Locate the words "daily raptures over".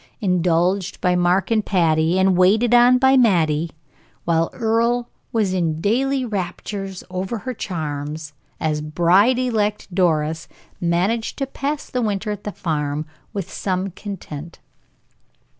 5.79-7.37